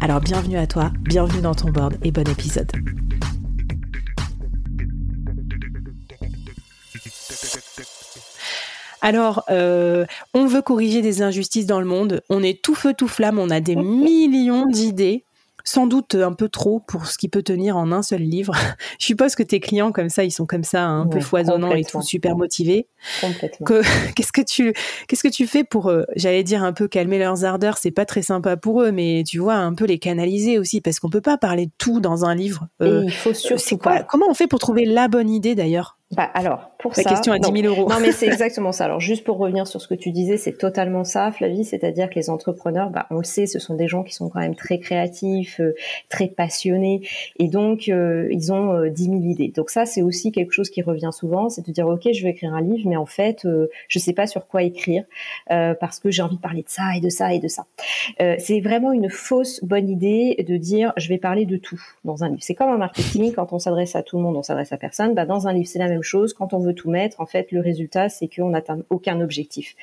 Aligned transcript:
Alors 0.00 0.20
bienvenue 0.20 0.58
à 0.58 0.66
toi, 0.66 0.92
bienvenue 1.00 1.42
dans 1.42 1.54
ton 1.54 1.70
board 1.70 1.94
et 2.02 2.10
bon 2.10 2.28
épisode. 2.28 2.70
Alors, 9.02 9.44
euh, 9.50 10.04
on 10.34 10.46
veut 10.46 10.62
corriger 10.62 11.00
des 11.00 11.22
injustices 11.22 11.66
dans 11.66 11.78
le 11.78 11.86
monde. 11.86 12.22
On 12.28 12.42
est 12.42 12.60
tout 12.60 12.74
feu, 12.74 12.92
tout 12.92 13.06
flamme. 13.06 13.38
On 13.38 13.50
a 13.50 13.60
des 13.60 13.76
millions 13.76 14.66
d'idées 14.66 15.25
sans 15.66 15.88
doute 15.88 16.14
un 16.14 16.32
peu 16.32 16.48
trop 16.48 16.80
pour 16.80 17.06
ce 17.06 17.18
qui 17.18 17.28
peut 17.28 17.42
tenir 17.42 17.76
en 17.76 17.90
un 17.92 18.02
seul 18.02 18.22
livre. 18.22 18.54
Je 18.98 19.06
suppose 19.06 19.34
que 19.34 19.42
tes 19.42 19.60
clients 19.60 19.92
comme 19.92 20.08
ça, 20.08 20.24
ils 20.24 20.30
sont 20.30 20.46
comme 20.46 20.64
ça, 20.64 20.86
un 20.86 21.06
peu 21.06 21.20
foisonnants 21.20 21.74
et 21.74 21.84
tout, 21.84 22.00
super 22.00 22.36
motivés. 22.36 22.86
Complètement. 23.20 23.66
qu'est-ce 24.14 24.32
que 24.32 24.42
tu, 24.42 24.72
qu'est-ce 25.08 25.24
que 25.24 25.32
tu 25.32 25.46
fais 25.46 25.64
pour, 25.64 25.88
euh, 25.88 26.04
j'allais 26.14 26.44
dire 26.44 26.62
un 26.62 26.72
peu 26.72 26.86
calmer 26.86 27.18
leurs 27.18 27.44
ardeurs, 27.44 27.78
c'est 27.78 27.90
pas 27.90 28.06
très 28.06 28.22
sympa 28.22 28.56
pour 28.56 28.80
eux, 28.80 28.92
mais 28.92 29.24
tu 29.26 29.38
vois 29.38 29.56
un 29.56 29.74
peu 29.74 29.84
les 29.84 29.98
canaliser 29.98 30.58
aussi 30.58 30.80
parce 30.80 31.00
qu'on 31.00 31.10
peut 31.10 31.20
pas 31.20 31.36
parler 31.36 31.66
de 31.66 31.72
tout 31.78 32.00
dans 32.00 32.24
un 32.24 32.34
livre. 32.34 32.68
Euh, 32.80 33.02
il 33.04 33.12
faut 33.12 33.34
surtout 33.34 33.76
quoi, 33.76 34.04
Comment 34.04 34.26
on 34.30 34.34
fait 34.34 34.46
pour 34.46 34.60
trouver 34.60 34.84
la 34.84 35.08
bonne 35.08 35.28
idée 35.28 35.56
d'ailleurs? 35.56 35.95
Bah, 36.12 36.30
alors, 36.34 36.70
pour 36.78 36.92
La 36.96 37.02
ça. 37.02 37.10
question 37.10 37.32
à 37.32 37.40
10 37.40 37.62
000 37.62 37.74
euros. 37.74 37.90
Non, 37.90 37.96
mais 38.00 38.12
c'est 38.12 38.26
exactement 38.28 38.70
ça. 38.70 38.84
Alors, 38.84 39.00
juste 39.00 39.24
pour 39.24 39.38
revenir 39.38 39.66
sur 39.66 39.80
ce 39.80 39.88
que 39.88 39.94
tu 39.94 40.12
disais, 40.12 40.36
c'est 40.36 40.56
totalement 40.56 41.02
ça, 41.02 41.32
Flavie. 41.32 41.64
C'est-à-dire 41.64 42.08
que 42.08 42.14
les 42.14 42.30
entrepreneurs, 42.30 42.90
bah, 42.90 43.06
on 43.10 43.16
le 43.16 43.24
sait, 43.24 43.46
ce 43.46 43.58
sont 43.58 43.74
des 43.74 43.88
gens 43.88 44.04
qui 44.04 44.14
sont 44.14 44.28
quand 44.28 44.38
même 44.38 44.54
très 44.54 44.78
créatifs, 44.78 45.58
euh, 45.58 45.74
très 46.08 46.28
passionnés. 46.28 47.00
Et 47.40 47.48
donc, 47.48 47.88
euh, 47.88 48.28
ils 48.30 48.52
ont 48.52 48.72
euh, 48.72 48.88
10 48.88 49.04
000 49.04 49.16
idées. 49.16 49.48
Donc, 49.48 49.68
ça, 49.68 49.84
c'est 49.84 50.00
aussi 50.00 50.30
quelque 50.30 50.52
chose 50.52 50.70
qui 50.70 50.80
revient 50.80 51.10
souvent. 51.12 51.48
C'est 51.48 51.66
de 51.66 51.72
dire, 51.72 51.88
OK, 51.88 52.08
je 52.12 52.22
vais 52.22 52.30
écrire 52.30 52.54
un 52.54 52.62
livre, 52.62 52.88
mais 52.88 52.96
en 52.96 53.06
fait, 53.06 53.44
euh, 53.44 53.68
je 53.88 53.98
sais 53.98 54.12
pas 54.12 54.28
sur 54.28 54.46
quoi 54.46 54.62
écrire 54.62 55.04
parce 55.48 55.98
que 55.98 56.10
j'ai 56.10 56.22
envie 56.22 56.36
de 56.36 56.40
parler 56.40 56.62
de 56.62 56.68
ça 56.68 56.96
et 56.96 57.00
de 57.00 57.08
ça 57.08 57.32
et 57.32 57.38
de 57.38 57.48
ça. 57.48 57.66
c'est 58.38 58.60
vraiment 58.60 58.92
une 58.92 59.10
fausse 59.10 59.62
bonne 59.64 59.88
idée 59.88 60.44
de 60.46 60.56
dire, 60.56 60.92
je 60.96 61.08
vais 61.08 61.18
parler 61.18 61.46
de 61.46 61.56
tout 61.56 61.80
dans 62.04 62.24
un 62.24 62.28
livre. 62.28 62.42
C'est 62.42 62.54
comme 62.54 62.70
un 62.70 62.78
marketing. 62.78 63.32
Quand 63.32 63.52
on 63.52 63.58
s'adresse 63.58 63.96
à 63.96 64.02
tout 64.02 64.16
le 64.16 64.22
monde, 64.22 64.36
on 64.36 64.42
s'adresse 64.42 64.72
à 64.72 64.76
personne. 64.76 65.14
Bah, 65.14 65.24
dans 65.24 65.48
un 65.48 65.52
livre, 65.52 65.68
c'est 65.68 65.78
la 65.78 65.88
même 65.88 65.95
chose. 66.02 66.34
Quand 66.34 66.52
on 66.52 66.58
veut 66.58 66.74
tout 66.74 66.90
mettre, 66.90 67.20
en 67.20 67.26
fait, 67.26 67.52
le 67.52 67.60
résultat, 67.60 68.08
c'est 68.08 68.28
qu'on 68.28 68.50
n'atteint 68.50 68.78
aucun 68.90 69.20
objectif. 69.20 69.74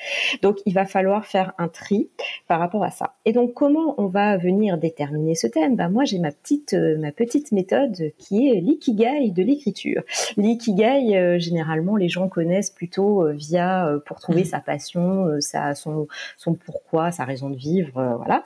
Donc, 0.42 0.58
il 0.66 0.74
va 0.74 0.84
falloir 0.86 1.26
faire 1.26 1.52
un 1.58 1.68
tri 1.68 2.08
par 2.48 2.60
rapport 2.60 2.84
à 2.84 2.90
ça. 2.90 3.14
Et 3.24 3.32
donc, 3.32 3.54
comment 3.54 3.94
on 3.98 4.06
va 4.06 4.36
venir 4.36 4.78
déterminer 4.78 5.34
ce 5.34 5.46
thème? 5.46 5.76
Ben, 5.76 5.88
Moi, 5.88 6.04
j'ai 6.04 6.18
ma 6.18 6.30
petite, 6.30 6.74
euh, 6.74 6.98
ma 6.98 7.12
petite 7.12 7.52
méthode 7.52 8.12
qui 8.18 8.48
est 8.48 8.60
l'ikigai 8.60 9.30
de 9.30 9.42
l'écriture. 9.42 10.02
L'ikigai, 10.36 11.16
euh, 11.16 11.38
généralement, 11.38 11.96
les 11.96 12.08
gens 12.08 12.28
connaissent 12.28 12.70
plutôt 12.70 13.22
euh, 13.22 13.32
via 13.32 13.90
pour 14.06 14.20
trouver 14.20 14.44
sa 14.44 14.60
passion, 14.60 15.28
sa, 15.40 15.74
son, 15.74 16.06
son 16.36 16.54
pourquoi, 16.54 17.10
sa 17.12 17.24
raison 17.24 17.50
de 17.50 17.56
vivre, 17.56 18.16
voilà. 18.16 18.42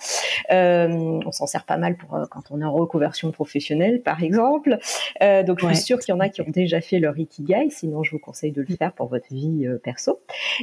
on 0.50 1.32
s'en 1.32 1.46
sert 1.46 1.64
pas 1.64 1.76
mal 1.76 1.96
pour 1.96 2.18
quand 2.30 2.42
on 2.50 2.60
est 2.60 2.64
en 2.64 2.72
reconversion 2.72 3.30
professionnelle, 3.30 4.02
par 4.02 4.22
exemple. 4.22 4.78
donc, 5.20 5.60
je 5.60 5.66
suis 5.66 5.76
sûre 5.76 5.98
qu'il 5.98 6.14
y 6.14 6.16
en 6.16 6.20
a 6.20 6.28
qui 6.28 6.40
ont 6.40 6.50
déjà 6.50 6.80
fait 6.80 6.98
leur 6.98 7.18
ikigai, 7.18 7.57
sinon 7.70 8.02
je 8.02 8.12
vous 8.12 8.18
conseille 8.18 8.52
de 8.52 8.62
le 8.62 8.74
faire 8.76 8.92
pour 8.92 9.08
votre 9.08 9.32
vie 9.32 9.66
euh, 9.66 9.78
perso. 9.78 10.20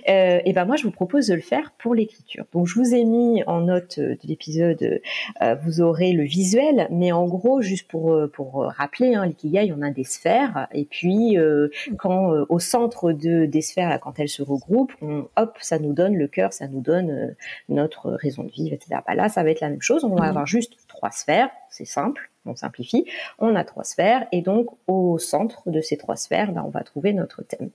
Euh, 0.09 0.39
et 0.45 0.53
ben 0.53 0.65
moi, 0.65 0.75
je 0.75 0.83
vous 0.83 0.91
propose 0.91 1.27
de 1.27 1.35
le 1.35 1.41
faire 1.41 1.71
pour 1.77 1.95
l'écriture. 1.95 2.45
Donc, 2.53 2.67
je 2.67 2.75
vous 2.75 2.93
ai 2.93 3.03
mis 3.03 3.43
en 3.45 3.61
note 3.61 3.97
euh, 3.99 4.15
de 4.15 4.27
l'épisode, 4.27 5.01
euh, 5.41 5.55
vous 5.63 5.81
aurez 5.81 6.11
le 6.13 6.23
visuel, 6.23 6.87
mais 6.91 7.11
en 7.11 7.25
gros, 7.25 7.61
juste 7.61 7.87
pour 7.87 8.15
pour 8.33 8.65
rappeler, 8.65 9.15
hein, 9.15 9.25
l'ikigai, 9.25 9.73
on 9.77 9.81
a 9.81 9.91
des 9.91 10.03
sphères, 10.03 10.67
et 10.73 10.85
puis 10.85 11.37
quand 11.97 12.45
au 12.49 12.59
centre 12.59 13.11
de 13.11 13.45
des 13.45 13.61
sphères, 13.61 13.89
là, 13.89 13.99
quand 13.99 14.19
elles 14.19 14.29
se 14.29 14.41
regroupent, 14.41 14.93
on, 15.01 15.27
hop, 15.37 15.57
ça 15.61 15.79
nous 15.79 15.93
donne 15.93 16.15
le 16.15 16.27
cœur, 16.27 16.53
ça 16.53 16.67
nous 16.67 16.81
donne 16.81 17.35
notre 17.69 18.11
raison 18.11 18.43
de 18.43 18.51
vivre, 18.51 18.73
etc. 18.73 19.01
Bah, 19.07 19.15
là, 19.15 19.29
ça 19.29 19.43
va 19.43 19.49
être 19.51 19.61
la 19.61 19.69
même 19.69 19.81
chose. 19.81 20.03
On 20.03 20.09
va 20.15 20.23
Mhm. 20.23 20.29
avoir 20.29 20.45
juste 20.47 20.73
trois 20.87 21.11
sphères, 21.11 21.49
c'est 21.69 21.85
simple. 21.85 22.29
On 22.45 22.55
simplifie. 22.55 23.05
On 23.39 23.55
a 23.55 23.63
trois 23.63 23.83
sphères 23.83 24.27
et 24.31 24.41
donc 24.41 24.67
au 24.87 25.17
centre 25.17 25.63
de 25.69 25.81
ces 25.81 25.97
trois 25.97 26.15
sphères, 26.15 26.51
bah, 26.51 26.63
on 26.65 26.69
va 26.69 26.83
trouver 26.83 27.13
notre 27.13 27.43
thème. 27.43 27.69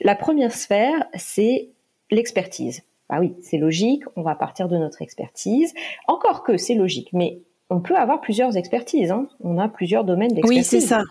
La 0.00 0.14
première 0.14 0.52
sphère, 0.52 1.06
c'est 1.14 1.68
l'expertise. 2.10 2.82
Ah 3.08 3.20
oui, 3.20 3.34
c'est 3.42 3.58
logique, 3.58 4.04
on 4.16 4.22
va 4.22 4.34
partir 4.34 4.68
de 4.68 4.76
notre 4.76 5.02
expertise. 5.02 5.74
Encore 6.06 6.42
que 6.42 6.56
c'est 6.56 6.74
logique, 6.74 7.10
mais 7.12 7.40
on 7.68 7.80
peut 7.80 7.96
avoir 7.96 8.20
plusieurs 8.20 8.56
expertises. 8.56 9.10
Hein. 9.10 9.28
On 9.40 9.58
a 9.58 9.68
plusieurs 9.68 10.04
domaines 10.04 10.32
d'expertise. 10.32 10.58
Oui, 10.58 10.64
c'est 10.64 10.80
ça. 10.80 11.02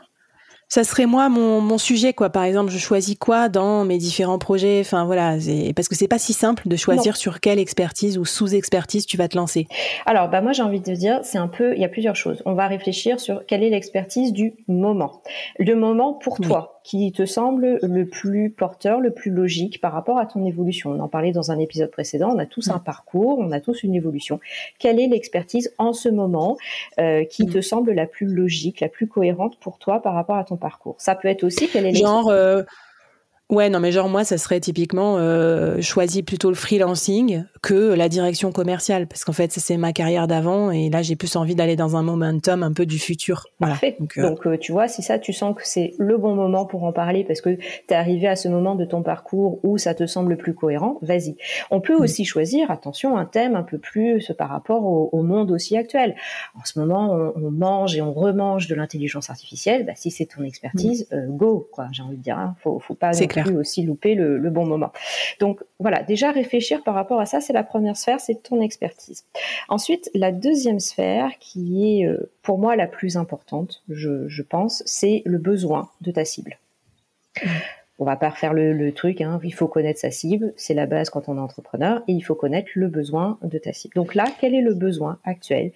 Ça 0.74 0.86
serait 0.86 1.06
moi 1.06 1.28
mon, 1.28 1.60
mon 1.60 1.78
sujet 1.78 2.14
quoi. 2.14 2.30
Par 2.30 2.46
exemple, 2.46 2.72
je 2.72 2.78
choisis 2.78 3.18
quoi 3.20 3.50
dans 3.50 3.84
mes 3.84 3.98
différents 3.98 4.40
projets? 4.40 4.80
Enfin 4.80 5.04
voilà, 5.04 5.36
parce 5.76 5.90
que 5.90 5.96
c'est 5.96 6.08
pas 6.08 6.18
si 6.18 6.32
simple 6.32 6.70
de 6.70 6.78
choisir 6.78 7.18
sur 7.18 7.42
quelle 7.42 7.60
expertise 7.60 8.18
ou 8.18 8.24
sous-expertise 8.24 9.06
tu 9.06 9.18
vas 9.18 9.28
te 9.28 9.36
lancer. 9.36 9.68
Alors, 10.06 10.30
bah 10.30 10.40
moi 10.40 10.54
j'ai 10.54 10.64
envie 10.64 10.80
de 10.80 10.96
dire, 10.96 11.20
c'est 11.24 11.38
un 11.38 11.50
peu, 11.50 11.76
il 11.76 11.82
y 11.82 11.84
a 11.84 11.90
plusieurs 11.90 12.16
choses. 12.16 12.42
On 12.46 12.54
va 12.54 12.68
réfléchir 12.68 13.20
sur 13.20 13.46
quelle 13.46 13.64
est 13.64 13.70
l'expertise 13.70 14.32
du 14.32 14.54
moment. 14.70 15.22
Le 15.60 15.76
moment 15.76 16.14
pour 16.14 16.40
Oui. 16.40 16.48
toi, 16.48 16.71
qui 16.84 17.12
te 17.12 17.26
semble 17.26 17.80
le 17.84 18.06
plus 18.06 18.50
porteur, 18.50 19.00
le 19.00 19.12
plus 19.12 19.30
logique 19.32 19.80
par 19.82 19.94
rapport 19.94 20.18
à 20.18 20.26
ton 20.26 20.46
évolution. 20.46 20.92
On 20.92 21.00
en 21.00 21.08
parlait 21.08 21.32
dans 21.32 21.52
un 21.52 21.60
épisode 21.60 21.92
précédent, 21.92 22.32
on 22.36 22.40
a 22.40 22.46
tous 22.46 22.68
Mm. 22.70 22.72
un 22.72 22.80
parcours, 22.80 23.38
on 23.40 23.52
a 23.52 23.60
tous 23.60 23.84
une 23.84 23.94
évolution. 23.96 24.40
Quelle 24.80 25.00
est 25.00 25.08
l'expertise 25.08 25.74
en 25.78 25.94
ce 25.94 26.10
moment 26.10 26.58
euh, 27.00 27.24
qui 27.26 27.46
Mm. 27.46 27.50
te 27.52 27.62
semble 27.62 27.92
la 27.94 28.06
plus 28.08 28.26
logique, 28.26 28.80
la 28.80 28.90
plus 28.90 29.08
cohérente 29.08 29.58
pour 29.60 29.78
toi 29.78 30.02
par 30.02 30.14
rapport 30.14 30.38
à 30.38 30.44
ton 30.44 30.58
parcours? 30.58 30.96
Ça 30.98 31.16
peut 31.16 31.28
être 31.28 31.44
aussi 31.44 31.68
quelle 31.68 31.86
est 31.86 31.94
Genre, 31.94 32.30
euh, 32.30 32.64
ouais, 33.52 33.70
non, 33.70 33.80
mais 33.80 33.92
genre 33.92 34.10
moi, 34.10 34.24
ça 34.24 34.38
serait 34.40 34.60
typiquement 34.60 35.18
euh, 35.18 35.76
je 35.78 35.82
choisis 35.82 36.22
plutôt 36.24 36.50
le 36.50 36.56
freelancing 36.56 37.44
que 37.62 37.94
la 37.94 38.10
direction 38.10 38.52
commerciale, 38.52 39.06
parce 39.08 39.24
qu'en 39.24 39.34
fait, 39.34 39.52
c'est 39.52 39.78
ma 39.78 39.94
carrière 39.94 40.26
d'avant, 40.28 40.72
et 40.72 40.90
là 40.90 41.02
j'ai 41.04 41.16
plus 41.16 41.36
envie 41.36 41.54
d'aller 41.54 41.76
dans 41.76 41.96
un 41.96 42.02
momentum 42.02 42.64
un 42.64 42.74
peu 42.74 42.86
du 42.88 42.98
futur. 42.98 43.46
Voilà. 43.60 43.74
Parfait. 43.76 43.96
Donc, 44.00 44.18
euh, 44.18 44.30
Donc, 44.30 44.48
euh, 44.48 44.58
tu 44.58 44.72
vois, 44.72 44.88
si 44.88 45.04
ça, 45.04 45.20
tu 45.20 45.32
sens 45.34 45.56
que 45.56 45.62
c'est 45.64 45.94
le 46.00 46.18
bon 46.18 46.34
moment 46.36 46.66
pour 46.66 46.84
en 46.84 46.92
parler 46.92 47.24
parce 47.24 47.42
que 47.42 47.52
tu 47.52 47.62
es 47.90 47.94
arrivé 47.94 48.28
à 48.28 48.36
ce 48.36 48.48
moment 48.48 48.74
de 48.76 48.86
ton 48.86 49.04
parcours 49.04 49.60
où 49.64 49.78
ça 49.78 49.94
te 49.94 50.08
semble 50.08 50.38
plus 50.38 50.54
cohérent, 50.56 50.98
vas-y. 51.02 51.36
On 51.70 51.80
peut 51.82 51.98
Mm. 51.98 52.02
aussi 52.02 52.26
choisir, 52.26 52.72
attention, 52.72 53.18
un 53.18 53.26
thème 53.26 53.56
un 53.56 53.64
peu 53.64 53.78
plus 53.78 54.32
par 54.38 54.50
rapport 54.50 54.84
au, 54.86 55.10
au 55.12 55.22
monde 55.24 55.52
aussi 55.52 55.78
actuel. 55.78 56.16
En 56.60 56.66
ce 56.66 56.80
moment, 56.80 57.12
on, 57.12 57.34
on 57.48 57.52
mange 57.52 57.96
et 57.96 58.02
on 58.02 58.14
remange 58.14 58.68
de 58.68 58.76
l'intelligence 58.76 59.30
artificielle. 59.30 59.86
Bah, 59.86 59.94
si 59.96 60.10
c'est 60.10 60.26
ton 60.26 60.44
expertise, 60.44 61.08
euh, 61.14 61.28
go, 61.28 61.68
quoi. 61.72 61.88
J'ai 61.92 62.02
envie 62.04 62.18
de 62.18 62.24
dire, 62.24 62.38
hein. 62.40 62.56
faut, 62.64 62.80
faut 62.80 62.96
pas 62.96 63.12
Mm. 63.12 63.14
C'est 63.14 63.28
non 63.28 63.41
aussi 63.50 63.84
louper 63.84 64.16
le, 64.16 64.38
le 64.38 64.50
bon 64.50 64.66
moment. 64.66 64.92
Donc, 65.40 65.62
voilà, 65.80 66.04
déjà 66.04 66.32
réfléchir 66.32 66.84
par 66.84 66.94
rapport 66.94 67.20
à 67.20 67.26
ça, 67.26 67.42
c'est 67.42 67.54
la 67.54 67.64
première 67.64 67.98
sphère, 67.98 68.20
c'est 68.20 68.44
ton 68.44 68.62
expertise. 68.62 69.26
Ensuite, 69.70 70.10
la 70.14 70.32
deuxième 70.32 70.80
sphère, 70.80 71.32
qui 71.40 72.00
est 72.00 72.06
euh, 72.06 72.32
pour 72.42 72.58
moi 72.58 72.76
la 72.76 72.88
plus 72.88 73.18
importante, 73.18 73.84
je, 73.90 74.28
je 74.28 74.42
pense, 74.42 74.84
c'est 74.86 75.22
le 75.26 75.38
besoin 75.38 75.90
de 76.02 76.12
ta 76.12 76.26
cible. 76.26 76.58
On 78.02 78.04
va 78.04 78.16
pas 78.16 78.30
refaire 78.30 78.56
le, 78.56 78.74
le 78.74 78.94
truc, 78.94 79.22
hein, 79.22 79.40
il 79.44 79.54
faut 79.54 79.68
connaître 79.68 80.00
sa 80.00 80.10
cible, 80.10 80.54
c'est 80.56 80.74
la 80.74 80.88
base 80.88 81.12
quand 81.12 81.30
on 81.30 81.38
est 81.38 81.40
entrepreneur, 81.40 82.02
et 82.08 82.14
il 82.14 82.22
faut 82.22 82.34
connaître 82.34 82.72
le 82.74 82.88
besoin 82.88 83.38
de 83.44 83.60
ta 83.60 83.74
cible. 83.74 83.94
Donc 83.94 84.16
là, 84.16 84.26
quel 84.40 84.56
est 84.56 84.62
le 84.62 84.74
besoin 84.74 85.20
actuel? 85.24 85.72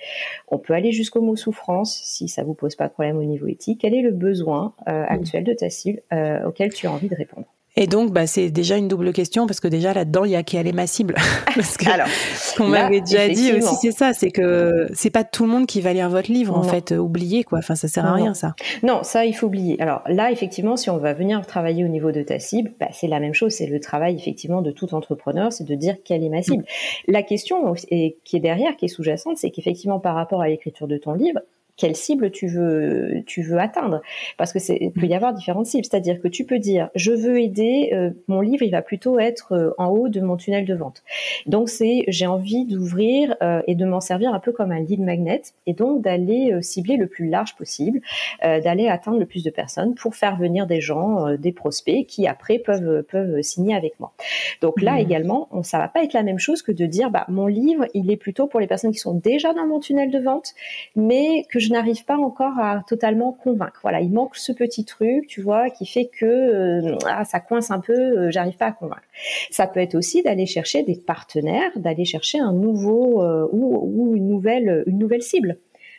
On 0.47 0.57
peut 0.57 0.73
aller 0.73 0.91
jusqu'au 0.91 1.21
mot 1.21 1.35
souffrance, 1.35 2.01
si 2.03 2.27
ça 2.27 2.41
vous 2.43 2.55
pose 2.55 2.75
pas 2.75 2.87
de 2.87 2.93
problème 2.93 3.17
au 3.17 3.23
niveau 3.23 3.45
éthique. 3.45 3.81
Quel 3.81 3.93
est 3.93 4.01
le 4.01 4.09
besoin 4.09 4.73
euh, 4.87 5.05
actuel 5.07 5.43
de 5.43 5.53
ta 5.53 5.69
cible 5.69 6.01
euh, 6.13 6.47
auquel 6.47 6.73
tu 6.73 6.87
as 6.87 6.91
envie 6.91 7.09
de 7.09 7.15
répondre? 7.15 7.45
Et 7.77 7.87
donc, 7.87 8.11
bah, 8.11 8.25
c'est 8.25 8.49
déjà 8.49 8.77
une 8.77 8.87
double 8.87 9.11
question 9.11 9.47
parce 9.47 9.59
que 9.59 9.67
déjà 9.67 9.93
là-dedans, 9.93 10.23
il 10.23 10.31
y 10.31 10.35
a 10.35 10.43
quelle 10.43 10.65
est 10.65 10.71
ma 10.71 10.87
cible 10.87 11.15
Parce 11.55 11.75
que, 11.75 11.89
Alors, 11.89 12.07
qu'on 12.55 12.67
m'avait 12.67 13.01
déjà 13.01 13.27
dit 13.27 13.51
aussi, 13.51 13.75
c'est 13.81 13.91
ça, 13.91 14.13
c'est 14.13 14.31
que 14.31 14.87
c'est 14.93 15.09
pas 15.09 15.25
tout 15.25 15.43
le 15.43 15.49
monde 15.49 15.65
qui 15.65 15.81
va 15.81 15.91
lire 15.91 16.09
votre 16.09 16.31
livre, 16.31 16.57
en 16.57 16.63
fait. 16.63 16.91
Oubliez, 16.91 17.43
quoi. 17.43 17.59
Enfin, 17.59 17.75
ça 17.75 17.87
sert 17.87 18.05
à 18.05 18.13
rien, 18.13 18.33
ça. 18.33 18.55
Non, 18.83 19.03
ça, 19.03 19.25
il 19.25 19.33
faut 19.33 19.47
oublier. 19.47 19.79
Alors 19.81 20.01
là, 20.07 20.31
effectivement, 20.31 20.77
si 20.77 20.89
on 20.89 20.97
va 20.97 21.13
venir 21.13 21.45
travailler 21.45 21.83
au 21.83 21.89
niveau 21.89 22.11
de 22.11 22.21
ta 22.21 22.39
cible, 22.39 22.71
bah, 22.79 22.87
c'est 22.91 23.07
la 23.07 23.19
même 23.19 23.33
chose. 23.33 23.51
C'est 23.51 23.67
le 23.67 23.79
travail, 23.79 24.15
effectivement, 24.15 24.61
de 24.61 24.71
tout 24.71 24.93
entrepreneur, 24.93 25.51
c'est 25.51 25.65
de 25.65 25.75
dire 25.75 25.97
quelle 26.03 26.23
est 26.23 26.29
ma 26.29 26.41
cible. 26.41 26.63
La 27.07 27.23
question 27.23 27.73
qui 27.73 28.37
est 28.37 28.39
derrière, 28.39 28.77
qui 28.77 28.85
est 28.85 28.89
sous-jacente, 28.89 29.37
c'est 29.37 29.51
qu'effectivement, 29.51 29.99
par 29.99 30.15
rapport 30.15 30.41
à 30.41 30.47
l'écriture 30.47 30.87
de 30.87 30.97
ton 30.97 31.13
livre, 31.13 31.39
quelle 31.77 31.95
cible 31.95 32.31
tu 32.31 32.47
veux 32.47 33.23
tu 33.25 33.41
veux 33.41 33.59
atteindre. 33.59 34.01
Parce 34.37 34.53
que 34.53 34.59
c'est 34.59 34.91
peut 34.95 35.05
y 35.05 35.13
avoir 35.13 35.33
différentes 35.33 35.65
cibles. 35.65 35.85
C'est-à-dire 35.85 36.21
que 36.21 36.27
tu 36.27 36.45
peux 36.45 36.59
dire 36.59 36.89
je 36.95 37.11
veux 37.11 37.39
aider 37.41 37.89
euh, 37.93 38.11
mon 38.27 38.41
livre 38.41 38.63
il 38.63 38.71
va 38.71 38.81
plutôt 38.81 39.19
être 39.19 39.53
euh, 39.53 39.71
en 39.77 39.87
haut 39.87 40.09
de 40.09 40.21
mon 40.21 40.37
tunnel 40.37 40.65
de 40.65 40.73
vente. 40.73 41.03
Donc 41.45 41.69
c'est 41.69 42.03
j'ai 42.07 42.27
envie 42.27 42.65
d'ouvrir 42.65 43.35
euh, 43.41 43.61
et 43.67 43.75
de 43.75 43.85
m'en 43.85 44.01
servir 44.01 44.33
un 44.33 44.39
peu 44.39 44.51
comme 44.51 44.71
un 44.71 44.79
lead 44.79 45.01
magnet 45.01 45.41
et 45.65 45.73
donc 45.73 46.01
d'aller 46.01 46.53
cibler 46.61 46.97
le 46.97 47.07
plus 47.07 47.29
large 47.29 47.55
possible 47.55 48.01
d'aller 48.41 48.87
atteindre 48.87 49.19
le 49.19 49.25
plus 49.25 49.43
de 49.43 49.49
personnes 49.49 49.95
pour 49.95 50.15
faire 50.15 50.37
venir 50.37 50.67
des 50.67 50.81
gens 50.81 51.35
des 51.37 51.51
prospects 51.51 52.05
qui 52.07 52.27
après 52.27 52.59
peuvent 52.59 53.03
peuvent 53.03 53.41
signer 53.41 53.75
avec 53.75 53.99
moi. 53.99 54.13
Donc 54.61 54.81
là 54.81 54.95
mmh. 54.95 54.99
également 54.99 55.47
on, 55.51 55.63
ça 55.63 55.77
va 55.77 55.87
pas 55.87 56.03
être 56.03 56.13
la 56.13 56.23
même 56.23 56.39
chose 56.39 56.61
que 56.61 56.71
de 56.71 56.85
dire 56.85 57.09
bah 57.09 57.25
mon 57.27 57.47
livre 57.47 57.85
il 57.93 58.11
est 58.11 58.17
plutôt 58.17 58.47
pour 58.47 58.59
les 58.59 58.67
personnes 58.67 58.91
qui 58.91 58.99
sont 58.99 59.13
déjà 59.13 59.53
dans 59.53 59.65
mon 59.65 59.79
tunnel 59.79 60.11
de 60.11 60.19
vente 60.19 60.53
mais 60.95 61.45
que 61.49 61.59
je 61.59 61.64
n'arrive 61.71 62.05
pas 62.05 62.17
encore 62.17 62.57
à 62.59 62.83
totalement 62.87 63.31
convaincre. 63.31 63.79
Voilà, 63.81 64.01
il 64.01 64.11
manque 64.11 64.35
ce 64.35 64.51
petit 64.51 64.85
truc, 64.85 65.27
tu 65.27 65.41
vois, 65.41 65.69
qui 65.69 65.85
fait 65.85 66.05
que 66.05 66.25
euh, 66.25 66.97
ah, 67.05 67.25
ça 67.25 67.39
coince 67.39 67.71
un 67.71 67.79
peu, 67.79 67.93
euh, 67.93 68.31
j'arrive 68.31 68.57
pas 68.57 68.67
à 68.67 68.71
convaincre. 68.71 69.03
Ça 69.51 69.67
peut 69.67 69.79
être 69.79 69.95
aussi 69.95 70.23
d'aller 70.23 70.45
chercher 70.45 70.83
des 70.83 70.95
partenaires, 70.95 71.71
d'aller 71.75 72.05
chercher 72.05 72.39
un 72.39 72.53
nouveau 72.53 73.21
euh, 73.21 73.47
ou, 73.51 74.15
une 74.15 74.27
nouvelle 74.27 74.83
une 74.87 74.97
nouvelle 74.97 75.21
cible. 75.21 75.57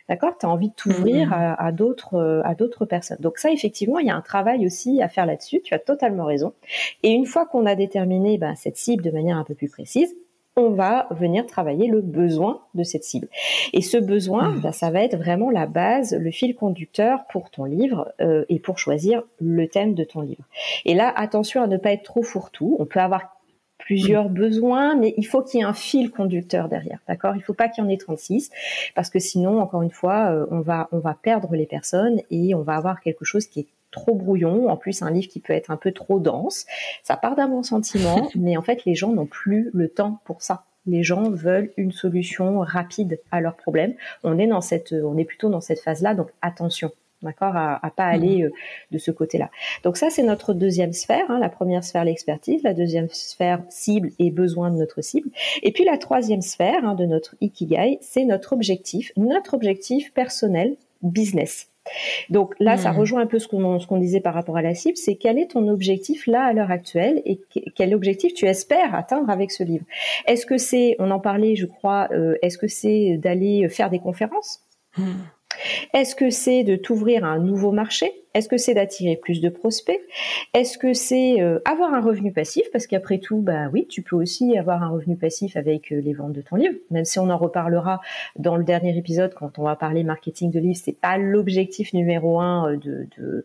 D'accord? 0.08 0.38
Tu 0.38 0.46
as 0.46 0.48
envie 0.48 0.68
de 0.68 0.74
t'ouvrir 0.74 1.30
mmh. 1.30 1.56
à, 1.58 1.72
d'autres 1.72 2.42
à 2.44 2.54
d'autres 2.54 2.84
personnes. 2.84 3.18
Donc 3.18 3.38
ça 3.38 3.50
effectivement, 3.50 3.98
il 3.98 4.06
y 4.06 4.10
a 4.10 4.14
un 4.14 4.20
travail 4.20 4.64
aussi 4.64 5.02
à 5.02 5.08
faire 5.08 5.26
là-dessus, 5.26 5.60
tu 5.62 5.74
as 5.74 5.80
totalement 5.80 6.24
raison. 6.26 6.52
Et 7.02 7.10
une 7.10 7.26
fois 7.26 7.44
qu'on 7.44 7.66
a 7.66 7.74
déterminé 7.74 8.38
ben, 8.38 8.54
cette 8.54 8.76
cible 8.76 9.02
de 9.02 9.10
manière 9.10 9.36
un 9.36 9.42
peu 9.42 9.54
plus 9.54 9.68
précise, 9.68 10.14
on 10.58 10.70
va 10.70 11.06
venir 11.10 11.44
travailler 11.46 11.86
le 11.86 12.00
besoin 12.00 12.62
de 12.74 12.82
cette 12.82 13.04
cible. 13.04 13.28
Et 13.74 13.82
ce 13.82 13.98
besoin, 13.98 14.48
mmh. 14.48 14.60
bah, 14.60 14.72
ça 14.72 14.90
va 14.90 15.02
être 15.02 15.16
vraiment 15.16 15.50
la 15.50 15.66
base, 15.66 16.14
le 16.14 16.30
fil 16.30 16.54
conducteur 16.54 17.26
pour 17.30 17.50
ton 17.50 17.64
livre 17.64 18.10
euh, 18.22 18.46
et 18.48 18.58
pour 18.58 18.78
choisir 18.78 19.22
le 19.38 19.68
thème 19.68 19.94
de 19.94 20.02
ton 20.02 20.22
livre. 20.22 20.44
Et 20.86 20.94
là, 20.94 21.12
attention 21.14 21.62
à 21.62 21.66
ne 21.66 21.76
pas 21.76 21.92
être 21.92 22.04
trop 22.04 22.22
fourre-tout. 22.22 22.76
On 22.78 22.86
peut 22.86 23.00
avoir 23.00 23.36
plusieurs 23.76 24.30
mmh. 24.30 24.34
besoins, 24.34 24.96
mais 24.96 25.12
il 25.18 25.26
faut 25.26 25.42
qu'il 25.42 25.60
y 25.60 25.62
ait 25.62 25.66
un 25.66 25.74
fil 25.74 26.10
conducteur 26.10 26.70
derrière, 26.70 27.00
d'accord? 27.06 27.34
Il 27.34 27.40
ne 27.40 27.44
faut 27.44 27.52
pas 27.52 27.68
qu'il 27.68 27.84
y 27.84 27.86
en 27.86 27.90
ait 27.90 27.98
36, 27.98 28.50
parce 28.94 29.10
que 29.10 29.18
sinon, 29.18 29.60
encore 29.60 29.82
une 29.82 29.90
fois, 29.90 30.30
euh, 30.30 30.46
on 30.50 30.60
va 30.60 30.88
on 30.90 30.98
va 31.00 31.12
perdre 31.12 31.54
les 31.54 31.66
personnes 31.66 32.22
et 32.30 32.54
on 32.54 32.62
va 32.62 32.76
avoir 32.76 33.02
quelque 33.02 33.26
chose 33.26 33.46
qui 33.46 33.60
est 33.60 33.68
trop 33.96 34.14
brouillon. 34.14 34.68
En 34.68 34.76
plus, 34.76 35.02
un 35.02 35.10
livre 35.10 35.28
qui 35.28 35.40
peut 35.40 35.54
être 35.54 35.70
un 35.70 35.76
peu 35.76 35.90
trop 35.90 36.20
dense. 36.20 36.66
Ça 37.02 37.16
part 37.16 37.34
d'un 37.34 37.48
bon 37.48 37.62
sentiment, 37.62 38.28
mais 38.36 38.56
en 38.56 38.62
fait, 38.62 38.84
les 38.84 38.94
gens 38.94 39.12
n'ont 39.12 39.26
plus 39.26 39.70
le 39.72 39.88
temps 39.88 40.20
pour 40.24 40.42
ça. 40.42 40.64
Les 40.86 41.02
gens 41.02 41.30
veulent 41.30 41.72
une 41.76 41.90
solution 41.90 42.60
rapide 42.60 43.18
à 43.32 43.40
leurs 43.40 43.56
problèmes. 43.56 43.94
On 44.22 44.38
est 44.38 44.46
dans 44.46 44.60
cette, 44.60 44.92
on 44.92 45.16
est 45.16 45.24
plutôt 45.24 45.48
dans 45.48 45.60
cette 45.60 45.80
phase-là, 45.80 46.14
donc 46.14 46.28
attention. 46.42 46.92
D'accord, 47.22 47.56
à, 47.56 47.84
à, 47.84 47.90
pas 47.90 48.04
aller 48.04 48.42
mmh. 48.42 48.44
euh, 48.44 48.50
de 48.90 48.98
ce 48.98 49.10
côté-là. 49.10 49.50
Donc 49.84 49.96
ça, 49.96 50.10
c'est 50.10 50.22
notre 50.22 50.52
deuxième 50.52 50.92
sphère. 50.92 51.24
Hein. 51.30 51.38
La 51.40 51.48
première 51.48 51.82
sphère, 51.82 52.04
l'expertise. 52.04 52.62
La 52.62 52.74
deuxième 52.74 53.08
sphère, 53.08 53.62
cible 53.70 54.10
et 54.18 54.30
besoin 54.30 54.70
de 54.70 54.76
notre 54.76 55.00
cible. 55.00 55.30
Et 55.62 55.72
puis 55.72 55.84
la 55.84 55.96
troisième 55.96 56.42
sphère 56.42 56.84
hein, 56.84 56.94
de 56.94 57.06
notre 57.06 57.34
ikigai, 57.40 57.98
c'est 58.02 58.26
notre 58.26 58.52
objectif, 58.52 59.12
notre 59.16 59.54
objectif 59.54 60.12
personnel, 60.12 60.76
business. 61.02 61.70
Donc 62.30 62.54
là, 62.58 62.76
ça 62.76 62.92
hmm. 62.92 62.98
rejoint 62.98 63.20
un 63.22 63.26
peu 63.26 63.38
ce 63.38 63.48
qu'on 63.48 63.98
disait 63.98 64.20
par 64.20 64.34
rapport 64.34 64.56
à 64.56 64.62
la 64.62 64.74
cible, 64.74 64.96
c'est 64.96 65.16
quel 65.16 65.38
est 65.38 65.52
ton 65.52 65.68
objectif 65.68 66.26
là 66.26 66.44
à 66.44 66.52
l'heure 66.52 66.70
actuelle 66.70 67.22
et 67.24 67.40
quel 67.74 67.94
objectif 67.94 68.34
tu 68.34 68.46
espères 68.46 68.94
atteindre 68.94 69.30
avec 69.30 69.50
ce 69.50 69.62
livre? 69.62 69.84
Est-ce 70.26 70.46
que 70.46 70.58
c'est, 70.58 70.96
on 70.98 71.10
en 71.10 71.20
parlait, 71.20 71.56
je 71.56 71.66
crois, 71.66 72.08
euh, 72.12 72.36
est-ce 72.42 72.58
que 72.58 72.68
c'est 72.68 73.16
d'aller 73.18 73.68
faire 73.68 73.90
des 73.90 73.98
conférences? 73.98 74.60
Hmm. 74.96 75.12
Est-ce 75.94 76.14
que 76.14 76.30
c'est 76.30 76.64
de 76.64 76.76
t'ouvrir 76.76 77.24
à 77.24 77.28
un 77.28 77.38
nouveau 77.38 77.72
marché? 77.72 78.12
Est-ce 78.36 78.50
que 78.50 78.58
c'est 78.58 78.74
d'attirer 78.74 79.16
plus 79.16 79.40
de 79.40 79.48
prospects? 79.48 79.98
Est-ce 80.52 80.76
que 80.76 80.92
c'est 80.92 81.40
euh, 81.40 81.58
avoir 81.64 81.94
un 81.94 82.02
revenu 82.02 82.32
passif? 82.32 82.70
Parce 82.70 82.86
qu'après 82.86 83.16
tout, 83.16 83.38
bah 83.38 83.70
oui, 83.72 83.86
tu 83.88 84.02
peux 84.02 84.14
aussi 84.14 84.58
avoir 84.58 84.82
un 84.82 84.90
revenu 84.90 85.16
passif 85.16 85.56
avec 85.56 85.90
euh, 85.90 86.02
les 86.02 86.12
ventes 86.12 86.34
de 86.34 86.42
ton 86.42 86.56
livre. 86.56 86.74
Même 86.90 87.06
si 87.06 87.18
on 87.18 87.30
en 87.30 87.38
reparlera 87.38 88.02
dans 88.38 88.56
le 88.56 88.64
dernier 88.64 88.94
épisode 88.98 89.32
quand 89.32 89.58
on 89.58 89.62
va 89.62 89.74
parler 89.74 90.04
marketing 90.04 90.50
de 90.50 90.60
livre, 90.60 90.76
c'est 90.76 91.00
pas 91.00 91.16
l'objectif 91.16 91.94
numéro 91.94 92.38
un 92.38 92.74
euh, 92.74 93.06
de, 93.16 93.44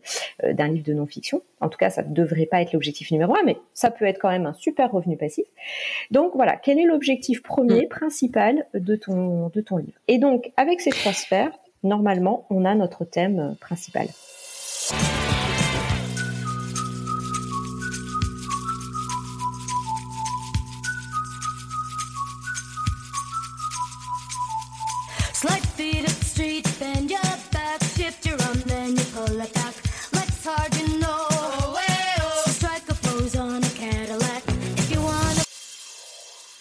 d'un 0.52 0.68
livre 0.68 0.84
de 0.84 0.92
non-fiction. 0.92 1.40
En 1.62 1.70
tout 1.70 1.78
cas, 1.78 1.88
ça 1.88 2.02
ne 2.02 2.12
devrait 2.12 2.44
pas 2.44 2.60
être 2.60 2.74
l'objectif 2.74 3.10
numéro 3.12 3.34
un, 3.34 3.42
mais 3.46 3.56
ça 3.72 3.90
peut 3.90 4.04
être 4.04 4.18
quand 4.18 4.30
même 4.30 4.44
un 4.44 4.52
super 4.52 4.92
revenu 4.92 5.16
passif. 5.16 5.46
Donc 6.10 6.32
voilà, 6.34 6.56
quel 6.56 6.78
est 6.78 6.84
l'objectif 6.84 7.42
premier, 7.42 7.86
mm. 7.86 7.88
principal 7.88 8.66
de 8.74 8.96
ton 8.96 9.48
de 9.48 9.62
ton 9.62 9.78
livre? 9.78 9.98
Et 10.08 10.18
donc 10.18 10.52
avec 10.58 10.82
ces 10.82 10.90
trois 10.90 11.14
sphères, 11.14 11.52
normalement, 11.82 12.46
on 12.50 12.64
a 12.64 12.74
notre 12.74 13.04
thème 13.04 13.56
principal. 13.60 14.08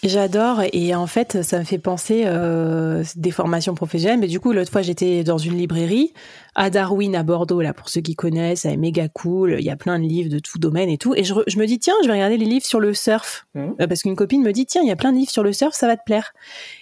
J'adore 0.03 0.63
et 0.73 0.95
en 0.95 1.05
fait 1.05 1.43
ça 1.43 1.59
me 1.59 1.63
fait 1.63 1.77
penser 1.77 2.23
euh, 2.25 3.03
des 3.15 3.29
formations 3.29 3.75
professionnelles. 3.75 4.19
Mais 4.19 4.27
du 4.27 4.39
coup 4.39 4.51
l'autre 4.51 4.71
fois 4.71 4.81
j'étais 4.81 5.23
dans 5.23 5.37
une 5.37 5.55
librairie 5.55 6.11
à 6.55 6.71
Darwin 6.71 7.15
à 7.15 7.21
Bordeaux 7.21 7.61
là 7.61 7.71
pour 7.71 7.87
ceux 7.87 8.01
qui 8.01 8.15
connaissent, 8.15 8.61
c'est 8.61 8.77
méga 8.77 9.09
cool. 9.09 9.57
Il 9.59 9.63
y 9.63 9.69
a 9.69 9.75
plein 9.75 9.99
de 9.99 10.05
livres 10.05 10.29
de 10.29 10.39
tout 10.39 10.57
domaine 10.57 10.89
et 10.89 10.97
tout. 10.97 11.13
Et 11.13 11.23
je, 11.23 11.33
me 11.35 11.65
dis 11.65 11.77
tiens 11.77 11.93
je 12.01 12.07
vais 12.07 12.13
regarder 12.13 12.37
les 12.37 12.47
livres 12.47 12.65
sur 12.65 12.79
le 12.79 12.95
surf 12.95 13.45
mmh. 13.53 13.59
euh, 13.79 13.87
parce 13.87 14.01
qu'une 14.01 14.15
copine 14.15 14.41
me 14.41 14.51
dit 14.51 14.65
tiens 14.65 14.81
il 14.81 14.87
y 14.87 14.91
a 14.91 14.95
plein 14.95 15.11
de 15.11 15.17
livres 15.17 15.31
sur 15.31 15.43
le 15.43 15.53
surf 15.53 15.75
ça 15.75 15.85
va 15.85 15.97
te 15.97 16.03
plaire. 16.03 16.33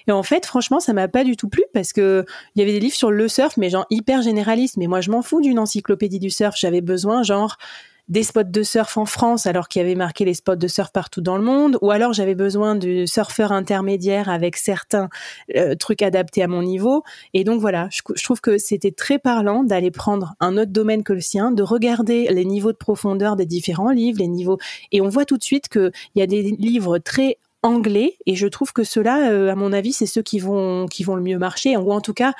Et 0.07 0.13
en 0.13 0.23
fait 0.23 0.45
franchement 0.45 0.79
ça 0.79 0.93
m'a 0.93 1.09
pas 1.09 1.25
du 1.25 1.35
tout 1.35 1.49
plu 1.49 1.63
parce 1.73 1.91
que 1.91 2.25
il 2.55 2.59
y 2.59 2.61
avait 2.61 2.71
des 2.71 2.79
livres 2.79 2.95
sur 2.95 3.11
le 3.11 3.27
surf 3.27 3.57
mais 3.57 3.69
genre 3.69 3.85
hyper 3.89 4.21
généralistes. 4.21 4.77
Mais 4.77 4.87
moi 4.87 5.01
je 5.01 5.11
m'en 5.11 5.21
fous 5.21 5.41
d'une 5.41 5.59
encyclopédie 5.59 6.19
du 6.19 6.29
surf. 6.29 6.55
J'avais 6.57 6.81
besoin 6.81 7.23
genre 7.23 7.57
des 8.09 8.23
spots 8.23 8.43
de 8.43 8.63
surf 8.63 8.97
en 8.97 9.05
France 9.05 9.45
alors 9.45 9.67
qu'il 9.67 9.81
y 9.81 9.85
avait 9.85 9.95
marqué 9.95 10.25
les 10.25 10.33
spots 10.33 10.55
de 10.55 10.67
surf 10.67 10.91
partout 10.91 11.21
dans 11.21 11.37
le 11.37 11.43
monde, 11.43 11.77
ou 11.81 11.91
alors 11.91 12.13
j'avais 12.13 12.35
besoin 12.35 12.75
de 12.75 13.05
surfeurs 13.05 13.51
intermédiaires 13.51 14.29
avec 14.29 14.57
certains 14.57 15.09
euh, 15.55 15.75
trucs 15.75 16.01
adaptés 16.01 16.43
à 16.43 16.47
mon 16.47 16.63
niveau. 16.63 17.03
Et 17.33 17.43
donc 17.43 17.61
voilà, 17.61 17.87
je, 17.91 18.23
trouve 18.23 18.41
que 18.41 18.57
c'était 18.57 18.91
très 18.91 19.19
parlant 19.19 19.63
d'aller 19.63 19.91
prendre 19.91 20.33
un 20.39 20.57
autre 20.57 20.71
domaine 20.71 21.03
que 21.03 21.13
le 21.13 21.21
sien, 21.21 21.51
de 21.51 21.63
regarder 21.63 22.27
les 22.31 22.45
niveaux 22.45 22.71
de 22.71 22.77
profondeur 22.77 23.35
des 23.35 23.45
différents 23.45 23.91
livres, 23.91 24.19
les 24.19 24.27
niveaux, 24.27 24.57
et 24.91 25.01
on 25.01 25.09
voit 25.09 25.25
tout 25.25 25.37
de 25.37 25.43
suite 25.43 25.69
qu'il 25.69 25.91
y 26.15 26.21
a 26.21 26.27
des 26.27 26.41
livres 26.41 26.97
très 26.97 27.37
anglais 27.61 28.17
et 28.25 28.35
je 28.35 28.47
trouve 28.47 28.71
que 28.71 28.83
ceux-là, 28.83 29.31
euh, 29.31 29.51
à 29.51 29.55
mon 29.55 29.73
avis, 29.73 29.93
c'est 29.93 30.05
ceux 30.05 30.21
qui 30.21 30.39
vont 30.39 30.87
qui 30.87 31.03
vont 31.03 31.15
le 31.15 31.21
mieux 31.21 31.37
marcher 31.37 31.75
ou 31.77 31.91
en 31.91 32.01
tout 32.01 32.13
cas 32.13 32.33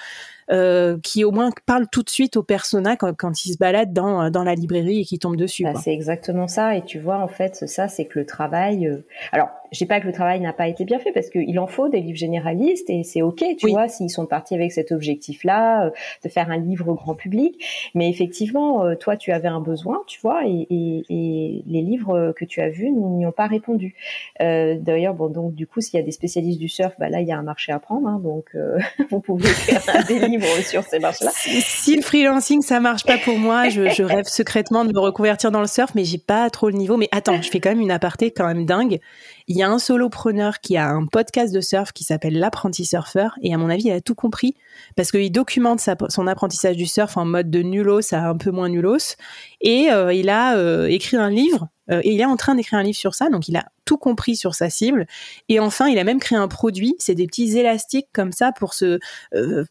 euh, 0.52 0.98
qui 1.04 1.24
au 1.24 1.32
moins 1.32 1.52
parle 1.66 1.88
tout 1.92 2.04
de 2.04 2.10
suite 2.10 2.38
au 2.38 2.44
persona 2.44 2.96
quand, 2.96 3.14
quand 3.16 3.46
il 3.46 3.54
se 3.54 3.58
balade 3.58 3.94
dans, 3.94 4.30
dans 4.30 4.44
la 4.44 4.56
librairie 4.56 5.02
et 5.02 5.06
qui 5.06 5.20
tombe 5.20 5.36
dessus. 5.36 5.64
Bah, 5.64 5.74
c'est 5.76 5.94
exactement 5.94 6.48
ça. 6.48 6.76
Et 6.76 6.84
tu 6.84 7.00
vois, 7.00 7.18
en 7.20 7.28
fait, 7.28 7.68
ça, 7.68 7.88
c'est 7.88 8.06
que 8.06 8.20
le 8.20 8.26
travail. 8.26 8.88
Euh, 8.88 9.06
alors, 9.32 9.50
je 9.72 9.78
dis 9.78 9.86
pas 9.86 10.00
que 10.00 10.08
le 10.08 10.14
travail 10.14 10.40
n'a 10.40 10.54
pas 10.54 10.68
été 10.68 10.86
bien 10.86 11.00
fait 11.00 11.12
parce 11.12 11.30
qu'il 11.30 11.60
en 11.60 11.68
faut 11.68 11.90
des 11.90 12.02
livres 12.02 12.18
généralistes 12.18 12.90
et 12.90 13.04
c'est 13.04 13.22
ok, 13.22 13.44
tu 13.58 13.70
vois, 13.70 13.88
s'ils 13.88 14.10
sont 14.10 14.26
partis 14.26 14.56
avec 14.56 14.72
cet 14.72 14.92
objectif-là, 14.92 15.86
euh, 15.86 15.90
de 16.24 16.30
faire 16.30 16.50
un 16.50 16.58
livre 16.58 16.94
grand 16.94 17.16
public. 17.16 17.64
Mais 17.96 18.10
effectivement, 18.10 18.96
toi, 18.96 19.18
tu 19.18 19.32
avais 19.32 19.48
un 19.48 19.62
besoin, 19.62 20.02
tu 20.08 20.20
vois, 20.22 20.42
et, 20.46 20.68
et, 20.70 21.04
et 21.10 21.64
les 21.66 21.82
livres 21.82 22.34
que 22.36 22.46
tu 22.46 22.62
as 22.62 22.70
vus 22.70 22.92
n'y 22.92 23.26
ont 23.26 23.32
pas 23.32 23.48
répondu. 23.48 23.96
Euh, 24.42 24.76
D'ailleurs, 24.80 25.14
bon, 25.14 25.28
donc 25.28 25.54
du 25.54 25.68
coup, 25.68 25.82
s'il 25.82 26.00
y 26.00 26.02
a 26.02 26.06
des 26.06 26.12
spécialistes 26.12 26.60
du 26.60 26.70
surf, 26.70 26.94
bah 27.00 27.10
là, 27.10 27.22
il 27.22 27.28
y 27.28 27.32
a 27.32 27.38
un 27.38 27.44
marché 27.44 27.72
à 27.72 27.80
prendre. 27.80 28.08
Hein, 28.08 28.20
donc, 28.24 28.56
vous 29.10 29.20
pouvez 29.20 29.48
faire 29.50 30.06
des 30.06 30.20
livres 30.20 30.46
sur 30.64 30.84
ces 30.84 31.00
marches-là. 31.00 31.32
Si, 31.34 31.96
le 31.96 32.02
freelancing 32.02 32.62
ça 32.62 32.80
marche 32.80 33.06
pas 33.06 33.18
pour 33.18 33.38
moi, 33.38 33.70
je, 33.70 34.04
rêve 34.04 34.26
secrètement 34.26 34.86
de 34.86 34.94
me 34.94 35.00
reconvertir 35.00 35.52
dans 35.52 35.62
le 35.62 35.68
surf, 35.68 35.94
mais 35.96 36.04
j'ai 36.04 36.18
pas 36.18 36.50
trop 36.50 36.70
le 36.70 36.76
niveau. 36.76 36.98
Mais 36.98 37.10
attends, 37.12 37.42
je 37.42 37.50
fais 37.50 37.60
quand 37.60 37.70
même 37.70 37.82
une 37.82 37.92
aparté 37.92 38.32
quand 38.32 38.48
même 38.48 38.66
dingue. 38.66 39.00
Il 39.48 39.58
y 39.60 39.64
a 39.64 39.70
un 39.70 39.80
solopreneur 39.80 40.60
qui 40.60 40.78
a 40.78 40.90
un 40.90 41.06
podcast 41.06 41.54
de 41.54 41.62
surf 41.62 41.92
qui 41.92 42.04
s'appelle 42.04 42.38
l'apprenti 42.38 42.86
surfeur 42.86 43.36
et 43.42 43.54
à 43.54 43.58
mon 43.58 43.70
avis 43.70 43.86
il 43.86 43.92
a 43.92 44.02
tout 44.02 44.16
compris 44.16 44.56
parce 44.96 45.12
qu'il 45.12 45.32
documente 45.32 45.82
son 46.10 46.28
apprentissage 46.28 46.76
du 46.76 46.86
surf 46.86 47.18
en 47.18 47.26
mode 47.26 47.50
de 47.50 47.62
nulos 47.62 48.14
à 48.14 48.30
un 48.30 48.38
peu 48.38 48.52
moins 48.52 48.70
nulos 48.70 49.16
et 49.62 49.92
euh, 49.92 50.14
il 50.14 50.30
a 50.30 50.56
euh, 50.58 50.88
écrit 50.88 51.18
un 51.18 51.30
livre 51.30 51.68
et 51.90 52.14
il 52.14 52.22
est 52.22 52.26
en 52.26 52.38
train 52.38 52.56
d'écrire 52.56 52.80
un 52.80 52.84
livre 52.84 52.98
sur 52.98 53.16
ça, 53.16 53.30
donc 53.30 53.48
il 53.48 53.58
a 53.58 53.66
tout 53.90 53.98
compris 53.98 54.36
sur 54.36 54.54
sa 54.54 54.70
cible. 54.70 55.08
Et 55.50 55.60
enfin, 55.60 55.88
il 55.88 55.98
a 55.98 56.04
même 56.04 56.20
créé 56.20 56.38
un 56.38 56.48
produit, 56.48 56.94
c'est 57.00 57.16
des 57.16 57.26
petits 57.26 57.58
élastiques 57.58 58.08
comme 58.14 58.32
ça 58.32 58.52
pour 58.52 58.76
se, 58.76 59.00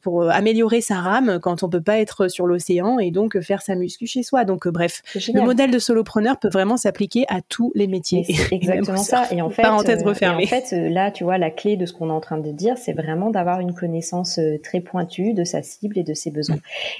pour 0.02 0.28
améliorer 0.28 0.80
sa 0.80 0.96
rame 0.96 1.38
quand 1.40 1.62
on 1.62 1.68
peut 1.68 1.80
pas 1.80 2.00
être 2.00 2.26
sur 2.26 2.48
l'océan 2.48 2.98
et 2.98 3.12
donc 3.12 3.40
faire 3.40 3.62
sa 3.62 3.76
muscu 3.76 4.08
chez 4.08 4.24
soi. 4.24 4.44
Donc 4.44 4.66
bref, 4.66 5.02
le 5.14 5.40
modèle 5.42 5.70
de 5.70 5.78
solopreneur 5.78 6.36
peut 6.36 6.48
vraiment 6.48 6.76
s'appliquer 6.76 7.26
à 7.28 7.42
tous 7.48 7.70
les 7.76 7.86
métiers. 7.86 8.26
Exactement 8.50 8.96
ça. 8.96 9.22
Et 9.30 9.40
en 9.40 9.50
fait, 9.50 9.62
parenthèse 9.62 10.02
refermée. 10.02 10.44
en 10.44 10.48
fait, 10.48 10.72
là, 10.72 11.12
tu 11.12 11.22
vois, 11.22 11.38
la 11.38 11.52
clé 11.52 11.76
de 11.76 11.86
ce 11.86 11.92
qu'on 11.92 12.08
est 12.08 12.12
en 12.12 12.20
train 12.20 12.38
de 12.38 12.50
dire, 12.50 12.76
c'est 12.76 12.94
vraiment 12.94 13.30
d'avoir 13.30 13.60
une 13.60 13.72
connaissance 13.72 14.40
très 14.64 14.80
pointue 14.80 15.32
de 15.32 15.44
sa 15.44 15.62
cible 15.62 15.96
et 15.96 16.02
de 16.02 16.14
ses 16.14 16.32
besoins. 16.32 16.58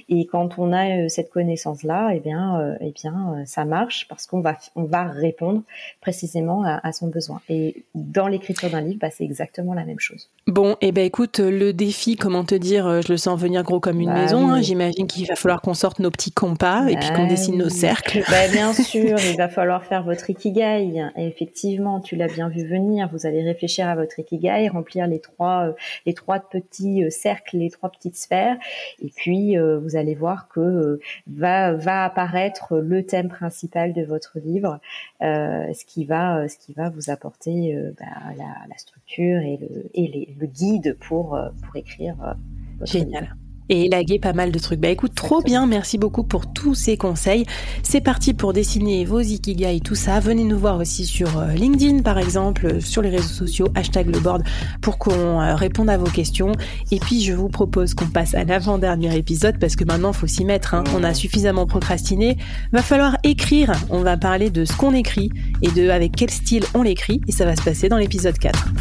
Et 0.08 0.26
quand 0.26 0.56
on 0.58 0.72
a 0.72 1.08
cette 1.08 1.30
connaissance-là, 1.30 2.12
eh 2.14 2.20
bien, 2.20 2.76
eh 2.80 2.92
bien, 2.92 3.42
ça 3.44 3.64
marche 3.64 4.06
parce 4.08 4.28
qu'on 4.28 4.40
va, 4.40 4.56
on 4.76 4.84
va 4.84 5.07
répondre 5.10 5.62
précisément 6.00 6.64
à, 6.64 6.92
son 6.92 7.08
besoin. 7.08 7.40
Et 7.48 7.84
dans 7.94 8.28
l'écriture 8.28 8.70
d'un 8.70 8.80
livre, 8.80 8.98
bah, 9.00 9.10
c'est 9.10 9.24
exactement 9.24 9.74
la 9.74 9.84
même 9.84 10.00
chose. 10.00 10.28
Bon, 10.46 10.72
et 10.80 10.88
eh 10.88 10.92
ben 10.92 11.04
écoute, 11.04 11.40
le 11.40 11.72
défi, 11.72 12.16
comment 12.16 12.44
te 12.44 12.54
dire, 12.54 12.86
euh, 12.86 13.00
je 13.02 13.12
le 13.12 13.18
sens 13.18 13.38
venir 13.38 13.62
gros 13.62 13.80
comme 13.80 14.00
une 14.00 14.08
bah 14.08 14.22
maison. 14.22 14.48
Hein. 14.48 14.62
J'imagine 14.62 15.06
qu'il 15.06 15.26
va 15.26 15.36
falloir 15.36 15.60
qu'on 15.60 15.74
sorte 15.74 15.98
nos 15.98 16.10
petits 16.10 16.32
compas 16.32 16.86
et 16.88 16.96
puis 16.96 17.10
qu'on 17.10 17.24
bah 17.24 17.28
dessine 17.28 17.58
nos 17.58 17.68
cercles. 17.68 18.22
Bien 18.52 18.72
sûr, 18.72 19.18
il 19.30 19.36
va 19.36 19.48
falloir 19.48 19.84
faire 19.84 20.04
votre 20.04 20.30
ikigai. 20.30 20.90
Et 21.16 21.26
effectivement, 21.26 22.00
tu 22.00 22.16
l'as 22.16 22.28
bien 22.28 22.48
vu 22.48 22.66
venir. 22.66 23.10
Vous 23.12 23.26
allez 23.26 23.42
réfléchir 23.42 23.88
à 23.88 23.94
votre 23.94 24.18
ikigai, 24.18 24.68
remplir 24.68 25.06
les 25.06 25.20
trois, 25.20 25.68
euh, 25.68 25.72
les 26.06 26.14
trois 26.14 26.40
petits 26.40 27.04
euh, 27.04 27.10
cercles, 27.10 27.58
les 27.58 27.70
trois 27.70 27.90
petites 27.90 28.16
sphères. 28.16 28.56
Et 29.02 29.10
puis, 29.14 29.56
vous 29.58 29.96
allez 29.96 30.14
voir 30.14 30.48
que 30.48 31.00
va, 31.26 31.74
va 31.74 32.04
apparaître 32.04 32.76
le 32.76 33.04
thème 33.04 33.28
principal 33.28 33.92
de 33.92 34.02
votre 34.02 34.38
livre, 34.38 34.80
ce 35.20 35.84
qui 35.84 36.04
va, 36.04 36.48
ce 36.48 36.58
qui 36.58 36.72
va 36.72 36.90
vous 36.90 37.10
apporter 37.10 37.76
bah, 37.98 38.34
la, 38.36 38.78
structure 38.78 39.40
et 39.40 39.56
le, 39.56 39.90
et 39.94 40.34
le 40.38 40.46
guide 40.46 40.96
pour, 41.00 41.38
pour 41.62 41.76
écrire. 41.76 42.36
Génial 42.84 43.34
et 43.68 43.86
élaguer 43.86 44.18
pas 44.18 44.32
mal 44.32 44.52
de 44.52 44.58
trucs. 44.58 44.80
Bah 44.80 44.88
écoute, 44.88 45.14
trop 45.14 45.42
bien, 45.42 45.66
merci 45.66 45.98
beaucoup 45.98 46.22
pour 46.22 46.52
tous 46.52 46.74
ces 46.74 46.96
conseils. 46.96 47.44
C'est 47.82 48.00
parti 48.00 48.34
pour 48.34 48.52
dessiner 48.52 49.04
vos 49.04 49.20
ikigai, 49.20 49.80
tout 49.80 49.94
ça. 49.94 50.20
Venez 50.20 50.44
nous 50.44 50.58
voir 50.58 50.78
aussi 50.78 51.06
sur 51.06 51.38
euh, 51.38 51.52
LinkedIn 51.52 52.02
par 52.02 52.18
exemple, 52.18 52.80
sur 52.80 53.02
les 53.02 53.10
réseaux 53.10 53.28
sociaux, 53.28 53.68
hashtag 53.74 54.12
le 54.14 54.20
board 54.20 54.42
pour 54.80 54.98
qu'on 54.98 55.40
euh, 55.40 55.54
réponde 55.54 55.90
à 55.90 55.96
vos 55.96 56.10
questions. 56.10 56.52
Et 56.90 56.98
puis 56.98 57.22
je 57.22 57.32
vous 57.32 57.48
propose 57.48 57.94
qu'on 57.94 58.06
passe 58.06 58.34
à 58.34 58.44
l'avant-dernier 58.44 59.16
épisode 59.16 59.58
parce 59.58 59.76
que 59.76 59.84
maintenant 59.84 60.12
faut 60.12 60.26
s'y 60.26 60.44
mettre. 60.44 60.74
Hein. 60.74 60.84
On 60.96 61.04
a 61.04 61.14
suffisamment 61.14 61.66
procrastiné. 61.66 62.36
Va 62.72 62.82
falloir 62.82 63.16
écrire. 63.24 63.72
On 63.90 64.00
va 64.00 64.16
parler 64.16 64.50
de 64.50 64.64
ce 64.64 64.76
qu'on 64.76 64.94
écrit 64.94 65.30
et 65.62 65.70
de 65.70 65.90
avec 65.90 66.16
quel 66.16 66.30
style 66.30 66.64
on 66.74 66.82
l'écrit 66.82 67.20
et 67.26 67.32
ça 67.32 67.44
va 67.44 67.56
se 67.56 67.62
passer 67.62 67.88
dans 67.88 67.98
l'épisode 67.98 68.38
4. 68.38 68.72